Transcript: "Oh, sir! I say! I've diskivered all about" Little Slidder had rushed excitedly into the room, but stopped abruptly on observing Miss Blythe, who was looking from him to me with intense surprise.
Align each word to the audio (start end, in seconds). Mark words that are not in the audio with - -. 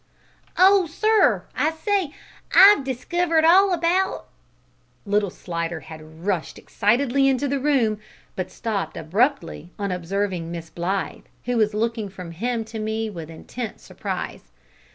"Oh, 0.57 0.87
sir! 0.87 1.43
I 1.55 1.69
say! 1.69 2.15
I've 2.55 2.83
diskivered 2.83 3.43
all 3.45 3.71
about" 3.71 4.29
Little 5.05 5.29
Slidder 5.29 5.81
had 5.81 6.25
rushed 6.25 6.57
excitedly 6.57 7.27
into 7.27 7.47
the 7.47 7.59
room, 7.59 7.99
but 8.35 8.49
stopped 8.49 8.97
abruptly 8.97 9.69
on 9.77 9.91
observing 9.91 10.49
Miss 10.51 10.71
Blythe, 10.71 11.25
who 11.45 11.55
was 11.55 11.75
looking 11.75 12.09
from 12.09 12.31
him 12.31 12.65
to 12.65 12.79
me 12.79 13.11
with 13.11 13.29
intense 13.29 13.83
surprise. 13.83 14.49